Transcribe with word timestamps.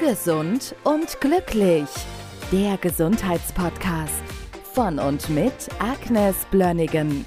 Gesund 0.00 0.74
und 0.82 1.20
glücklich. 1.20 1.86
Der 2.50 2.78
Gesundheitspodcast 2.78 4.22
von 4.72 4.98
und 4.98 5.28
mit 5.28 5.52
Agnes 5.78 6.46
Blönnigan. 6.50 7.26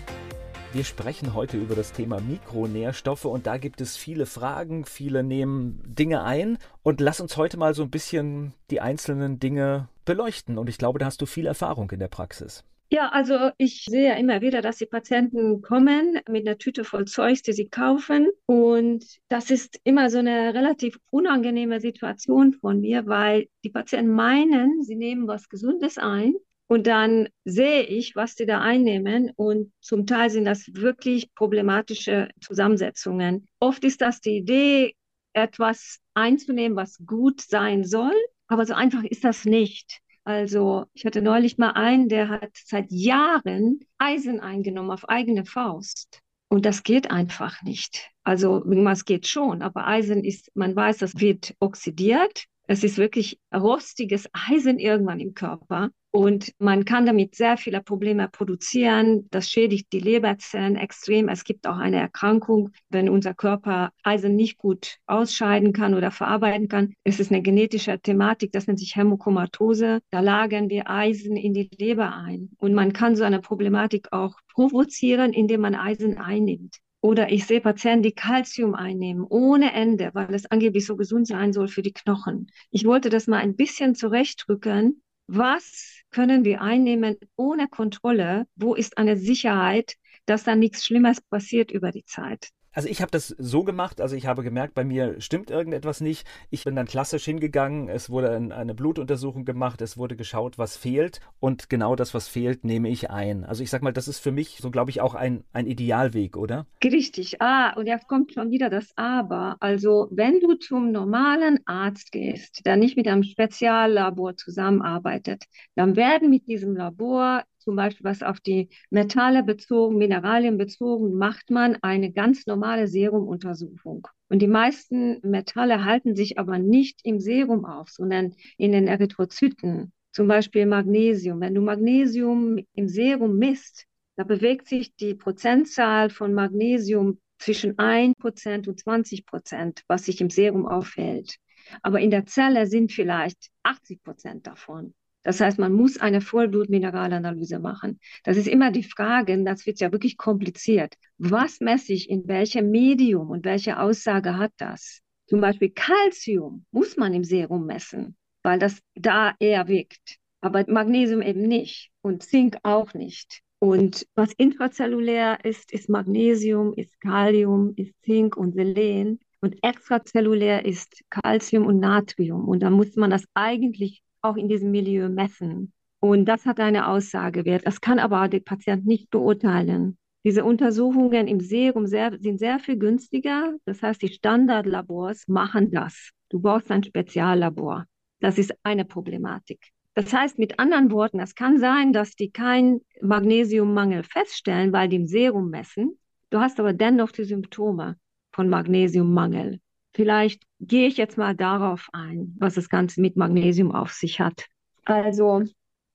Wir 0.72 0.84
sprechen 0.84 1.36
heute 1.36 1.58
über 1.58 1.76
das 1.76 1.92
Thema 1.92 2.20
Mikronährstoffe 2.20 3.26
und 3.26 3.46
da 3.46 3.58
gibt 3.58 3.80
es 3.80 3.96
viele 3.96 4.26
Fragen, 4.26 4.86
viele 4.86 5.22
nehmen 5.22 5.84
Dinge 5.86 6.24
ein 6.24 6.58
und 6.82 7.00
lass 7.00 7.20
uns 7.20 7.38
heute 7.38 7.58
mal 7.58 7.76
so 7.76 7.84
ein 7.84 7.92
bisschen 7.92 8.56
die 8.72 8.82
einzelnen 8.82 9.40
Dinge 9.40 9.88
beleuchten 10.04 10.58
und 10.58 10.68
ich 10.68 10.80
glaube, 10.80 10.98
da 10.98 11.06
hast 11.06 11.22
du 11.22 11.28
viel 11.28 11.46
Erfahrung 11.46 11.92
in 11.92 12.00
der 12.00 12.08
Praxis. 12.08 12.64
Ja, 12.90 13.10
also 13.10 13.50
ich 13.58 13.86
sehe 13.86 14.10
ja 14.10 14.14
immer 14.16 14.42
wieder, 14.42 14.62
dass 14.62 14.78
die 14.78 14.86
Patienten 14.86 15.62
kommen 15.62 16.20
mit 16.30 16.48
einer 16.48 16.58
Tüte 16.60 16.84
voll 16.84 17.06
Zeugs, 17.06 17.42
die 17.42 17.54
sie 17.54 17.68
kaufen. 17.68 18.30
Und 18.46 19.04
das 19.30 19.50
ist 19.50 19.80
immer 19.84 20.12
so 20.12 20.20
eine 20.20 20.54
relativ 20.54 21.00
unangenehme 21.10 21.80
Situation 21.80 22.54
von 22.54 22.82
mir, 22.82 23.08
weil 23.08 23.48
die 23.64 23.72
Patienten 23.72 24.14
meinen, 24.14 24.84
sie 24.84 24.96
nehmen 24.96 25.28
was 25.28 25.50
Gesundes 25.50 25.98
ein. 25.98 26.36
Und 26.68 26.86
dann 26.88 27.30
sehe 27.46 27.84
ich, 27.84 28.16
was 28.16 28.36
sie 28.36 28.46
da 28.46 28.62
einnehmen. 28.62 29.32
Und 29.36 29.72
zum 29.82 30.06
Teil 30.06 30.30
sind 30.30 30.46
das 30.46 30.68
wirklich 30.74 31.34
problematische 31.34 32.30
Zusammensetzungen. 32.42 33.48
Oft 33.60 33.84
ist 33.84 34.02
das 34.02 34.22
die 34.22 34.38
Idee, 34.38 34.96
etwas 35.34 36.00
einzunehmen, 36.14 36.78
was 36.78 37.00
gut 37.06 37.42
sein 37.42 37.84
soll. 37.84 38.14
Aber 38.48 38.68
so 38.68 38.76
einfach 38.76 39.04
ist 39.04 39.24
das 39.24 39.46
nicht. 39.46 40.03
Also 40.26 40.86
ich 40.94 41.06
hatte 41.06 41.22
neulich 41.22 41.58
mal 41.58 41.72
einen, 41.72 42.08
der 42.08 42.30
hat 42.30 42.52
seit 42.54 42.92
Jahren 42.92 43.82
Eisen 43.98 44.40
eingenommen 44.40 44.92
auf 44.92 45.10
eigene 45.10 45.46
Faust. 45.46 46.22
Und 46.50 46.66
das 46.66 46.84
geht 46.84 47.12
einfach 47.12 47.62
nicht. 47.64 48.10
Also 48.24 48.64
es 48.64 49.06
geht 49.06 49.28
schon, 49.28 49.62
aber 49.62 49.88
Eisen 49.88 50.24
ist, 50.24 50.52
man 50.56 50.76
weiß, 50.76 51.00
das 51.00 51.20
wird 51.20 51.56
oxidiert. 51.60 52.46
Es 52.66 52.84
ist 52.84 52.98
wirklich 52.98 53.40
rostiges 53.54 54.30
Eisen 54.32 54.80
irgendwann 54.80 55.20
im 55.20 55.34
Körper. 55.34 55.90
Und 56.16 56.54
man 56.60 56.86
kann 56.86 57.08
damit 57.08 57.34
sehr 57.34 57.58
viele 57.58 57.82
Probleme 57.82 58.30
produzieren. 58.30 59.28
Das 59.32 59.50
schädigt 59.50 59.92
die 59.92 60.00
Leberzellen 60.00 60.76
extrem. 60.76 61.28
Es 61.28 61.44
gibt 61.44 61.66
auch 61.66 61.78
eine 61.78 62.00
Erkrankung, 62.00 62.70
wenn 62.90 63.10
unser 63.10 63.34
Körper 63.34 63.92
Eisen 64.04 64.36
nicht 64.36 64.60
gut 64.60 64.98
ausscheiden 65.08 65.74
kann 65.74 65.96
oder 65.96 66.12
verarbeiten 66.12 66.68
kann. 66.68 66.94
Es 67.04 67.20
ist 67.20 67.32
eine 67.32 67.42
genetische 67.42 68.00
Thematik, 68.00 68.52
das 68.52 68.68
nennt 68.68 68.78
sich 68.78 68.96
Hämokomatose. 68.96 70.02
Da 70.12 70.20
lagern 70.20 70.70
wir 70.70 70.88
Eisen 70.88 71.36
in 71.36 71.56
die 71.56 71.72
Leber 71.80 72.16
ein. 72.16 72.52
Und 72.58 72.76
man 72.76 72.94
kann 72.94 73.16
so 73.16 73.24
eine 73.24 73.42
Problematik 73.42 74.10
auch 74.12 74.36
provozieren, 74.54 75.34
indem 75.34 75.62
man 75.62 75.74
Eisen 75.74 76.20
einnimmt. 76.20 76.83
Oder 77.04 77.34
ich 77.34 77.46
sehe 77.46 77.60
Patienten, 77.60 78.02
die 78.02 78.14
Kalzium 78.14 78.76
einnehmen, 78.76 79.26
ohne 79.28 79.74
Ende, 79.74 80.12
weil 80.14 80.34
es 80.34 80.46
angeblich 80.50 80.86
so 80.86 80.96
gesund 80.96 81.28
sein 81.28 81.52
soll 81.52 81.68
für 81.68 81.82
die 81.82 81.92
Knochen. 81.92 82.50
Ich 82.72 82.86
wollte 82.86 83.10
das 83.10 83.28
mal 83.28 83.40
ein 83.40 83.58
bisschen 83.58 83.94
zurechtrücken. 83.94 85.04
Was 85.28 86.02
können 86.12 86.46
wir 86.46 86.62
einnehmen 86.62 87.18
ohne 87.36 87.68
Kontrolle? 87.68 88.48
Wo 88.56 88.74
ist 88.74 88.98
eine 88.98 89.18
Sicherheit, 89.18 89.96
dass 90.26 90.46
da 90.46 90.56
nichts 90.56 90.86
Schlimmes 90.86 91.20
passiert 91.20 91.72
über 91.72 91.92
die 91.92 92.06
Zeit? 92.06 92.52
Also 92.74 92.90
ich 92.90 93.02
habe 93.02 93.12
das 93.12 93.28
so 93.38 93.64
gemacht, 93.64 94.02
also 94.02 94.16
ich 94.16 94.26
habe 94.26 94.44
gemerkt, 94.44 94.74
bei 94.74 94.84
mir 94.84 95.22
stimmt 95.22 95.52
irgendetwas 95.52 96.02
nicht. 96.02 96.28
Ich 96.50 96.64
bin 96.64 96.76
dann 96.76 96.88
klassisch 96.88 97.26
hingegangen, 97.26 97.88
es 97.88 98.10
wurde 98.10 98.32
eine 98.36 98.74
Blutuntersuchung 98.74 99.46
gemacht, 99.46 99.82
es 99.82 99.98
wurde 99.98 100.16
geschaut, 100.16 100.58
was 100.58 100.76
fehlt 100.76 101.20
und 101.40 101.70
genau 101.70 101.96
das, 101.96 102.14
was 102.14 102.28
fehlt, 102.28 102.64
nehme 102.64 102.90
ich 102.90 103.12
ein. 103.12 103.44
Also 103.44 103.62
ich 103.64 103.70
sag 103.70 103.84
mal, 103.84 103.94
das 103.94 104.08
ist 104.08 104.20
für 104.20 104.32
mich 104.32 104.58
so, 104.58 104.72
glaube 104.72 104.90
ich, 104.90 105.02
auch 105.02 105.14
ein, 105.14 105.44
ein 105.54 105.68
Idealweg, 105.68 106.36
oder? 106.36 106.66
Richtig. 106.84 107.42
Ah, 107.42 107.74
und 107.76 107.86
jetzt 107.86 108.08
kommt 108.08 108.34
schon 108.34 108.50
wieder 108.50 108.70
das 108.70 108.92
Aber. 108.96 109.58
Also 109.60 110.08
wenn 110.12 110.40
du 110.40 110.56
zum 110.56 110.92
normalen 110.92 111.60
Arzt 111.66 112.12
gehst, 112.12 112.66
der 112.66 112.76
nicht 112.76 112.98
mit 112.98 113.08
einem 113.08 113.24
Speziallabor 113.24 114.36
zusammenarbeitet, 114.36 115.44
dann 115.76 115.96
werden 115.96 116.30
mit 116.30 116.48
diesem 116.48 116.76
Labor 116.76 117.44
zum 117.64 117.76
Beispiel 117.76 118.04
was 118.04 118.22
auf 118.24 118.40
die 118.40 118.70
Metalle 118.90 119.44
bezogen, 119.44 119.98
Mineralien 119.98 120.58
bezogen, 120.58 121.14
macht 121.16 121.50
man 121.50 121.78
eine 121.82 122.12
ganz 122.12 122.46
normale 122.46 122.88
Serumuntersuchung. 122.88 124.08
Und 124.30 124.40
die 124.42 124.48
meisten 124.48 125.20
Metalle 125.22 125.86
halten 125.86 126.16
sich 126.16 126.38
aber 126.40 126.60
nicht 126.60 127.00
im 127.04 127.20
Serum 127.20 127.66
auf, 127.66 127.90
sondern 127.90 128.36
in 128.58 128.72
den 128.72 128.88
Erythrozyten. 128.88 129.92
Zum 130.12 130.28
Beispiel 130.28 130.66
Magnesium. 130.66 131.40
Wenn 131.42 131.56
du 131.56 131.62
Magnesium 131.62 132.60
im 132.76 132.88
Serum 132.88 133.38
misst, 133.38 133.86
da 134.16 134.24
bewegt 134.24 134.68
sich 134.68 134.96
die 134.96 135.16
Prozentzahl 135.16 136.10
von 136.10 136.34
Magnesium 136.34 137.20
zwischen 137.40 137.78
1% 137.78 138.68
und 138.68 138.80
20%, 138.80 139.82
was 139.88 140.06
sich 140.06 140.22
im 140.22 140.30
Serum 140.30 140.68
aufhält. 140.68 141.38
Aber 141.82 142.00
in 142.00 142.12
der 142.12 142.26
Zelle 142.26 142.68
sind 142.68 142.92
vielleicht 142.92 143.50
80% 143.64 144.44
davon. 144.44 144.94
Das 145.24 145.40
heißt, 145.40 145.58
man 145.58 145.74
muss 145.74 145.98
eine 145.98 146.22
Vollblutmineralanalyse 146.22 147.60
machen. 147.60 148.00
Das 148.24 148.38
ist 148.38 148.48
immer 148.48 148.72
die 148.72 148.84
Frage, 148.84 149.42
das 149.44 149.66
wird 149.66 149.80
ja 149.80 149.92
wirklich 149.92 150.18
kompliziert. 150.18 150.96
Was 151.18 151.60
messe 151.62 151.94
ich 151.94 152.10
in 152.10 152.28
welchem 152.28 152.70
Medium 152.72 153.30
und 153.30 153.46
welche 153.46 153.80
Aussage 153.80 154.38
hat 154.38 154.52
das? 154.58 155.00
Zum 155.28 155.40
Beispiel 155.42 155.70
Calcium 155.70 156.66
muss 156.72 156.98
man 156.98 157.14
im 157.14 157.24
Serum 157.24 157.66
messen, 157.66 158.16
weil 158.44 158.60
das 158.60 158.80
da 158.96 159.34
eher 159.40 159.68
wirkt. 159.68 160.18
Aber 160.42 160.66
Magnesium 160.68 161.22
eben 161.22 161.44
nicht 161.44 161.90
und 162.02 162.22
Zink 162.24 162.58
auch 162.64 162.94
nicht. 162.94 163.42
Und 163.60 164.06
was 164.16 164.34
intrazellulär 164.34 165.46
ist, 165.46 165.72
ist 165.72 165.88
Magnesium, 165.88 166.74
ist 166.74 167.00
Kalium, 167.00 167.74
ist 167.78 167.94
Zink 168.04 168.36
und 168.36 168.56
Selen. 168.56 169.20
Und 169.40 169.56
extrazellulär 169.64 170.66
ist 170.66 171.02
Calcium 171.10 171.66
und 171.66 171.80
Natrium. 171.80 172.48
Und 172.50 172.62
da 172.62 172.70
muss 172.70 172.98
man 172.98 173.10
das 173.10 173.24
eigentlich 173.34 174.04
auch 174.24 174.38
in 174.38 174.48
diesem 174.48 174.72
Milieu 174.72 175.10
messen. 175.10 175.74
Und 176.00 176.26
das 176.26 176.46
hat 176.46 176.60
eine 176.60 176.88
Aussagewert. 176.88 177.66
Das 177.66 177.80
kann 177.80 178.00
aber 178.00 178.28
der 178.28 178.40
Patient 178.40 178.86
nicht 178.86 179.10
beurteilen. 179.10 179.98
Diese 180.26 180.44
Untersuchungen 180.44 181.28
im 181.28 181.40
Serum 181.42 181.86
sehr, 181.86 182.18
sind 182.20 182.40
sehr 182.40 182.60
viel 182.60 182.78
günstiger. 182.78 183.54
Das 183.66 183.82
heißt, 183.84 184.02
die 184.02 184.08
Standardlabors 184.08 185.28
machen 185.28 185.72
das. 185.72 186.12
Du 186.30 186.40
brauchst 186.40 186.72
ein 186.72 186.84
Speziallabor. 186.84 187.86
Das 188.20 188.38
ist 188.38 188.54
eine 188.64 188.86
Problematik. 188.86 189.60
Das 189.96 190.12
heißt, 190.12 190.40
mit 190.40 190.60
anderen 190.60 190.92
Worten, 190.92 191.20
es 191.20 191.36
kann 191.36 191.60
sein, 191.60 191.94
dass 191.94 192.16
die 192.16 192.32
keinen 192.32 192.82
Magnesiummangel 193.02 194.04
feststellen, 194.04 194.72
weil 194.74 194.90
die 194.90 194.96
im 194.96 195.08
Serum 195.08 195.50
messen. 195.50 196.00
Du 196.30 196.40
hast 196.40 196.60
aber 196.60 196.74
dennoch 196.74 197.12
die 197.12 197.26
Symptome 197.26 197.98
von 198.32 198.50
Magnesiummangel. 198.50 199.60
Vielleicht 199.94 200.44
gehe 200.60 200.88
ich 200.88 200.98
jetzt 200.98 201.18
mal 201.18 201.36
darauf 201.36 201.90
ein, 201.94 202.36
was 202.40 202.56
das 202.56 202.70
Ganze 202.70 203.02
mit 203.02 203.16
Magnesium 203.16 203.72
auf 203.74 203.92
sich 203.92 204.20
hat. 204.20 204.46
Also 204.86 205.44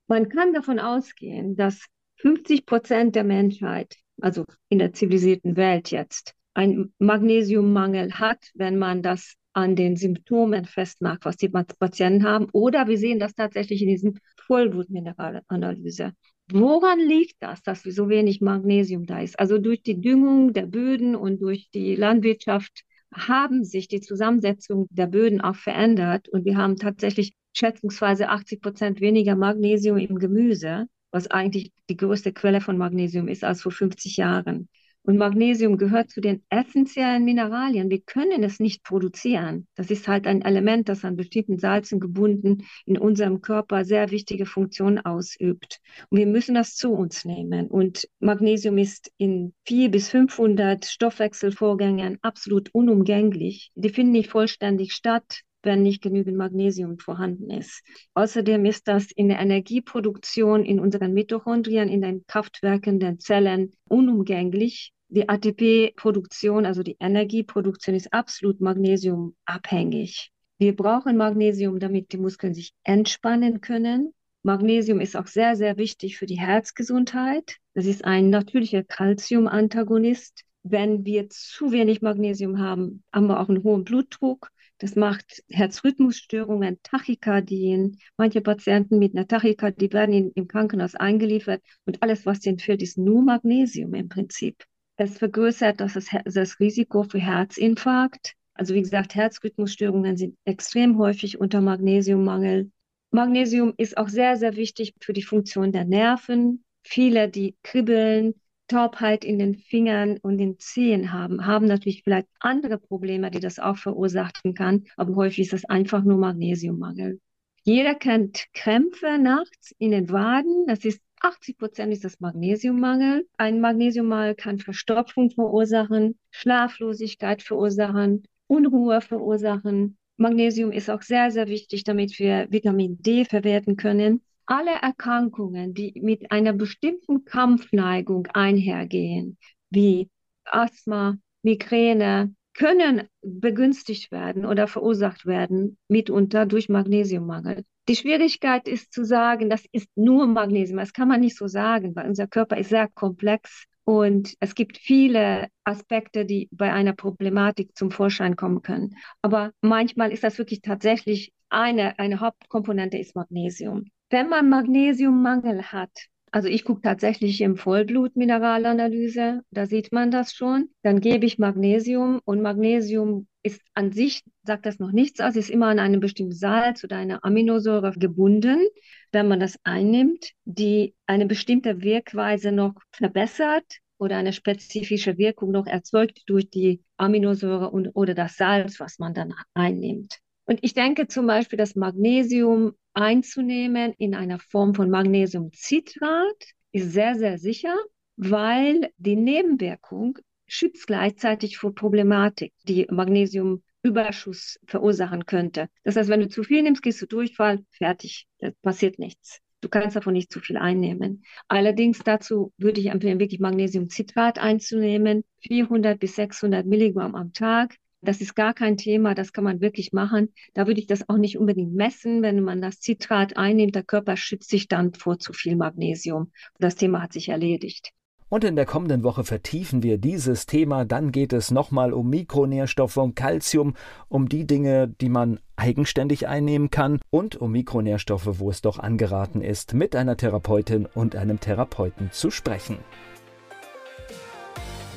man 0.06 0.28
kann 0.28 0.52
davon 0.52 0.78
ausgehen, 0.78 1.56
dass 1.56 1.84
50 2.16 2.64
Prozent 2.66 3.16
der 3.16 3.24
Menschheit, 3.24 3.96
also 4.20 4.44
in 4.68 4.78
der 4.78 4.92
zivilisierten 4.92 5.56
Welt 5.56 5.90
jetzt, 5.90 6.34
einen 6.54 6.92
Magnesiummangel 6.98 8.14
hat, 8.14 8.50
wenn 8.54 8.78
man 8.78 9.02
das 9.02 9.34
an 9.52 9.76
den 9.76 9.96
Symptomen 9.96 10.64
festmacht, 10.64 11.24
was 11.24 11.36
die 11.36 11.48
Patienten 11.48 12.24
haben. 12.24 12.48
Oder 12.52 12.86
wir 12.86 12.98
sehen 12.98 13.18
das 13.18 13.34
tatsächlich 13.34 13.82
in 13.82 13.88
diesem 13.88 14.18
Vollblutmineralanalyse. 14.46 16.12
Woran 16.50 17.00
liegt 17.00 17.36
das, 17.40 17.62
dass 17.62 17.82
so 17.82 18.08
wenig 18.08 18.40
Magnesium 18.40 19.04
da 19.04 19.20
ist? 19.20 19.38
Also 19.38 19.58
durch 19.58 19.82
die 19.82 20.00
Düngung 20.00 20.52
der 20.52 20.66
Böden 20.66 21.14
und 21.14 21.42
durch 21.42 21.68
die 21.70 21.94
Landwirtschaft 21.94 22.84
haben 23.14 23.64
sich 23.64 23.88
die 23.88 24.00
Zusammensetzung 24.00 24.86
der 24.90 25.06
Böden 25.06 25.40
auch 25.40 25.56
verändert 25.56 26.28
und 26.28 26.44
wir 26.44 26.56
haben 26.56 26.76
tatsächlich 26.76 27.34
schätzungsweise 27.54 28.28
80 28.28 28.60
Prozent 28.60 29.00
weniger 29.00 29.34
Magnesium 29.34 29.98
im 29.98 30.18
Gemüse, 30.18 30.86
was 31.10 31.28
eigentlich 31.30 31.72
die 31.88 31.96
größte 31.96 32.32
Quelle 32.32 32.60
von 32.60 32.76
Magnesium 32.78 33.28
ist 33.28 33.44
als 33.44 33.62
vor 33.62 33.72
50 33.72 34.16
Jahren. 34.16 34.68
Und 35.08 35.16
Magnesium 35.16 35.78
gehört 35.78 36.10
zu 36.10 36.20
den 36.20 36.42
essentiellen 36.50 37.24
Mineralien. 37.24 37.88
Wir 37.88 38.02
können 38.02 38.42
es 38.42 38.60
nicht 38.60 38.84
produzieren. 38.84 39.66
Das 39.74 39.90
ist 39.90 40.06
halt 40.06 40.26
ein 40.26 40.42
Element, 40.42 40.90
das 40.90 41.02
an 41.02 41.16
bestimmten 41.16 41.58
Salzen 41.58 41.98
gebunden 41.98 42.66
in 42.84 42.98
unserem 42.98 43.40
Körper 43.40 43.86
sehr 43.86 44.10
wichtige 44.10 44.44
Funktionen 44.44 44.98
ausübt. 44.98 45.78
Und 46.10 46.18
wir 46.18 46.26
müssen 46.26 46.54
das 46.54 46.74
zu 46.74 46.92
uns 46.92 47.24
nehmen. 47.24 47.68
Und 47.68 48.06
Magnesium 48.20 48.76
ist 48.76 49.10
in 49.16 49.54
400 49.64 49.92
bis 49.92 50.10
500 50.10 50.84
Stoffwechselvorgängen 50.84 52.18
absolut 52.20 52.68
unumgänglich. 52.74 53.70
Die 53.76 53.88
finden 53.88 54.12
nicht 54.12 54.28
vollständig 54.28 54.92
statt 54.92 55.40
wenn 55.62 55.82
nicht 55.82 56.02
genügend 56.02 56.36
Magnesium 56.36 56.98
vorhanden 56.98 57.50
ist. 57.50 57.82
Außerdem 58.14 58.64
ist 58.64 58.86
das 58.86 59.10
in 59.10 59.28
der 59.28 59.40
Energieproduktion 59.40 60.64
in 60.64 60.78
unseren 60.78 61.12
Mitochondrien, 61.12 61.88
in 61.88 62.00
den 62.00 62.24
Kraftwerken 62.26 63.00
der 63.00 63.18
Zellen 63.18 63.72
unumgänglich. 63.88 64.92
Die 65.10 65.26
ATP-Produktion, 65.26 66.66
also 66.66 66.82
die 66.82 66.96
Energieproduktion, 67.00 67.94
ist 67.96 68.12
absolut 68.12 68.60
magnesiumabhängig. 68.60 70.30
Wir 70.58 70.76
brauchen 70.76 71.16
Magnesium, 71.16 71.78
damit 71.78 72.12
die 72.12 72.18
Muskeln 72.18 72.52
sich 72.52 72.74
entspannen 72.84 73.62
können. 73.62 74.12
Magnesium 74.42 75.00
ist 75.00 75.16
auch 75.16 75.26
sehr, 75.26 75.56
sehr 75.56 75.78
wichtig 75.78 76.18
für 76.18 76.26
die 76.26 76.38
Herzgesundheit. 76.38 77.56
Das 77.72 77.86
ist 77.86 78.04
ein 78.04 78.28
natürlicher 78.28 78.82
Calcium-Antagonist. 78.84 80.44
Wenn 80.62 81.06
wir 81.06 81.30
zu 81.30 81.72
wenig 81.72 82.02
Magnesium 82.02 82.58
haben, 82.58 83.02
haben 83.10 83.28
wir 83.28 83.40
auch 83.40 83.48
einen 83.48 83.62
hohen 83.62 83.84
Blutdruck. 83.84 84.50
Das 84.76 84.94
macht 84.94 85.42
Herzrhythmusstörungen, 85.48 86.80
Tachykardien. 86.82 87.98
Manche 88.18 88.42
Patienten 88.42 88.98
mit 88.98 89.16
einer 89.16 89.26
Tachykardie 89.26 89.90
werden 89.92 90.14
in, 90.14 90.32
im 90.32 90.48
Krankenhaus 90.48 90.94
eingeliefert 90.94 91.62
und 91.86 92.02
alles, 92.02 92.26
was 92.26 92.44
ihnen 92.44 92.58
fehlt, 92.58 92.82
ist 92.82 92.98
nur 92.98 93.22
Magnesium 93.22 93.94
im 93.94 94.10
Prinzip. 94.10 94.64
Es 95.00 95.16
vergrößert 95.16 95.80
das, 95.80 95.96
das 96.24 96.58
Risiko 96.58 97.04
für 97.04 97.20
Herzinfarkt. 97.20 98.34
Also 98.54 98.74
wie 98.74 98.82
gesagt, 98.82 99.14
Herzrhythmusstörungen 99.14 100.16
sind 100.16 100.36
extrem 100.44 100.98
häufig 100.98 101.38
unter 101.38 101.60
Magnesiummangel. 101.60 102.72
Magnesium 103.12 103.74
ist 103.76 103.96
auch 103.96 104.08
sehr, 104.08 104.36
sehr 104.36 104.56
wichtig 104.56 104.94
für 105.00 105.12
die 105.12 105.22
Funktion 105.22 105.70
der 105.70 105.84
Nerven. 105.84 106.64
Viele, 106.82 107.28
die 107.28 107.56
kribbeln, 107.62 108.34
Taubheit 108.66 109.24
in 109.24 109.38
den 109.38 109.54
Fingern 109.54 110.18
und 110.18 110.38
den 110.38 110.58
Zehen 110.58 111.12
haben, 111.12 111.46
haben 111.46 111.66
natürlich 111.66 112.02
vielleicht 112.02 112.26
andere 112.40 112.78
Probleme, 112.78 113.30
die 113.30 113.40
das 113.40 113.60
auch 113.60 113.78
verursachen 113.78 114.54
kann, 114.54 114.84
aber 114.96 115.14
häufig 115.14 115.46
ist 115.46 115.52
es 115.54 115.64
einfach 115.64 116.02
nur 116.02 116.18
Magnesiummangel. 116.18 117.20
Jeder 117.62 117.94
kennt 117.94 118.46
Krämpfe 118.52 119.18
nachts 119.18 119.74
in 119.78 119.92
den 119.92 120.10
Waden. 120.10 120.66
Das 120.66 120.84
ist 120.84 121.00
80 121.20 121.58
Prozent 121.58 121.92
ist 121.92 122.04
das 122.04 122.20
Magnesiummangel. 122.20 123.26
Ein 123.36 123.60
Magnesiummangel 123.60 124.34
kann 124.34 124.58
Verstopfung 124.58 125.30
verursachen, 125.30 126.18
Schlaflosigkeit 126.30 127.42
verursachen, 127.42 128.24
Unruhe 128.46 129.00
verursachen. 129.00 129.96
Magnesium 130.16 130.72
ist 130.72 130.90
auch 130.90 131.02
sehr, 131.02 131.30
sehr 131.30 131.48
wichtig, 131.48 131.84
damit 131.84 132.18
wir 132.18 132.46
Vitamin 132.50 133.00
D 133.00 133.24
verwerten 133.24 133.76
können 133.76 134.22
alle 134.48 134.72
Erkrankungen, 134.80 135.74
die 135.74 135.92
mit 136.00 136.32
einer 136.32 136.54
bestimmten 136.54 137.26
Kampfneigung 137.26 138.26
einhergehen, 138.32 139.36
wie 139.68 140.08
Asthma, 140.44 141.18
Migräne, 141.42 142.34
können 142.58 143.08
begünstigt 143.22 144.10
werden 144.10 144.44
oder 144.44 144.66
verursacht 144.66 145.26
werden, 145.26 145.78
mitunter 145.86 146.44
durch 146.44 146.68
Magnesiummangel. 146.68 147.64
Die 147.88 147.94
Schwierigkeit 147.94 148.66
ist 148.66 148.92
zu 148.92 149.04
sagen, 149.04 149.48
das 149.48 149.64
ist 149.70 149.88
nur 149.94 150.26
Magnesium. 150.26 150.78
Das 150.78 150.92
kann 150.92 151.06
man 151.06 151.20
nicht 151.20 151.36
so 151.36 151.46
sagen, 151.46 151.94
weil 151.94 152.08
unser 152.08 152.26
Körper 152.26 152.58
ist 152.58 152.70
sehr 152.70 152.88
komplex 152.88 153.64
und 153.84 154.34
es 154.40 154.56
gibt 154.56 154.76
viele 154.76 155.48
Aspekte, 155.62 156.26
die 156.26 156.48
bei 156.50 156.72
einer 156.72 156.94
Problematik 156.94 157.76
zum 157.76 157.92
Vorschein 157.92 158.34
kommen 158.34 158.60
können. 158.60 158.96
Aber 159.22 159.52
manchmal 159.60 160.10
ist 160.10 160.24
das 160.24 160.36
wirklich 160.36 160.60
tatsächlich 160.60 161.32
eine, 161.48 161.96
eine 162.00 162.18
Hauptkomponente 162.18 162.98
ist 162.98 163.14
Magnesium. 163.14 163.84
Wenn 164.10 164.28
man 164.28 164.48
Magnesiummangel 164.48 165.62
hat, 165.70 166.08
also 166.32 166.48
ich 166.48 166.64
gucke 166.64 166.82
tatsächlich 166.82 167.40
im 167.40 167.56
Vollblutmineralanalyse, 167.56 169.42
da 169.50 169.66
sieht 169.66 169.92
man 169.92 170.10
das 170.10 170.32
schon, 170.32 170.68
dann 170.82 171.00
gebe 171.00 171.26
ich 171.26 171.38
Magnesium 171.38 172.20
und 172.24 172.42
Magnesium 172.42 173.26
ist 173.42 173.60
an 173.74 173.92
sich, 173.92 174.22
sagt 174.42 174.66
das 174.66 174.78
noch 174.78 174.92
nichts 174.92 175.20
aus, 175.20 175.36
ist 175.36 175.50
immer 175.50 175.68
an 175.68 175.78
einem 175.78 176.00
bestimmten 176.00 176.34
Salz 176.34 176.84
oder 176.84 176.96
einer 176.96 177.24
Aminosäure 177.24 177.92
gebunden. 177.92 178.66
Wenn 179.12 179.28
man 179.28 179.40
das 179.40 179.58
einnimmt, 179.64 180.32
die 180.44 180.94
eine 181.06 181.26
bestimmte 181.26 181.80
Wirkweise 181.82 182.52
noch 182.52 182.74
verbessert 182.92 183.64
oder 183.98 184.16
eine 184.16 184.32
spezifische 184.32 185.18
Wirkung 185.18 185.50
noch 185.50 185.66
erzeugt 185.66 186.22
durch 186.26 186.50
die 186.50 186.82
Aminosäure 186.96 187.70
und, 187.70 187.88
oder 187.94 188.14
das 188.14 188.36
Salz, 188.36 188.80
was 188.80 188.98
man 188.98 189.14
dann 189.14 189.34
einnimmt. 189.54 190.18
Und 190.44 190.60
ich 190.62 190.74
denke 190.74 191.08
zum 191.08 191.26
Beispiel, 191.26 191.58
dass 191.58 191.76
Magnesium 191.76 192.74
einzunehmen 192.98 193.94
in 193.96 194.14
einer 194.14 194.38
Form 194.40 194.74
von 194.74 194.90
Magnesiumcitrat 194.90 196.44
ist 196.72 196.92
sehr, 196.92 197.14
sehr 197.14 197.38
sicher, 197.38 197.76
weil 198.16 198.90
die 198.96 199.16
Nebenwirkung 199.16 200.18
schützt 200.46 200.86
gleichzeitig 200.86 201.58
vor 201.58 201.74
Problematik, 201.74 202.52
die 202.64 202.86
Magnesiumüberschuss 202.90 204.58
verursachen 204.66 205.26
könnte. 205.26 205.68
Das 205.84 205.96
heißt, 205.96 206.10
wenn 206.10 206.20
du 206.20 206.28
zu 206.28 206.42
viel 206.42 206.62
nimmst, 206.62 206.82
gehst 206.82 207.00
du 207.00 207.06
Durchfall, 207.06 207.64
fertig, 207.70 208.26
da 208.38 208.50
passiert 208.62 208.98
nichts. 208.98 209.38
Du 209.60 209.68
kannst 209.68 209.96
davon 209.96 210.12
nicht 210.12 210.32
zu 210.32 210.40
viel 210.40 210.56
einnehmen. 210.56 211.24
Allerdings 211.48 212.00
dazu 212.00 212.52
würde 212.58 212.80
ich 212.80 212.86
empfehlen, 212.86 213.20
wirklich 213.20 213.40
Magnesiumcitrat 213.40 214.38
einzunehmen, 214.38 215.24
400 215.40 215.98
bis 215.98 216.16
600 216.16 216.66
Milligramm 216.66 217.14
am 217.14 217.32
Tag. 217.32 217.76
Das 218.00 218.20
ist 218.20 218.36
gar 218.36 218.54
kein 218.54 218.76
Thema, 218.76 219.14
das 219.14 219.32
kann 219.32 219.42
man 219.42 219.60
wirklich 219.60 219.92
machen. 219.92 220.32
Da 220.54 220.68
würde 220.68 220.80
ich 220.80 220.86
das 220.86 221.08
auch 221.08 221.16
nicht 221.16 221.36
unbedingt 221.36 221.74
messen. 221.74 222.22
Wenn 222.22 222.42
man 222.42 222.62
das 222.62 222.80
Citrat 222.80 223.36
einnimmt, 223.36 223.74
der 223.74 223.82
Körper 223.82 224.16
schützt 224.16 224.50
sich 224.50 224.68
dann 224.68 224.94
vor 224.94 225.18
zu 225.18 225.32
viel 225.32 225.56
Magnesium. 225.56 226.30
Das 226.60 226.76
Thema 226.76 227.02
hat 227.02 227.12
sich 227.12 227.28
erledigt. 227.28 227.92
Und 228.28 228.44
in 228.44 228.56
der 228.56 228.66
kommenden 228.66 229.02
Woche 229.02 229.24
vertiefen 229.24 229.82
wir 229.82 229.98
dieses 229.98 230.46
Thema. 230.46 230.84
Dann 230.84 231.12
geht 231.12 231.32
es 231.32 231.50
nochmal 231.50 231.92
um 231.92 232.10
Mikronährstoffe, 232.10 232.98
um 232.98 233.14
Kalzium, 233.14 233.74
um 234.08 234.28
die 234.28 234.46
Dinge, 234.46 234.86
die 234.86 235.08
man 235.08 235.40
eigenständig 235.56 236.28
einnehmen 236.28 236.70
kann 236.70 237.00
und 237.10 237.36
um 237.36 237.52
Mikronährstoffe, 237.52 238.38
wo 238.38 238.50
es 238.50 238.60
doch 238.60 238.78
angeraten 238.78 239.40
ist, 239.40 239.72
mit 239.74 239.96
einer 239.96 240.16
Therapeutin 240.16 240.86
und 240.86 241.16
einem 241.16 241.40
Therapeuten 241.40 242.12
zu 242.12 242.30
sprechen. 242.30 242.78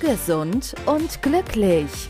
Gesund 0.02 0.76
und 0.86 1.22
glücklich 1.22 2.10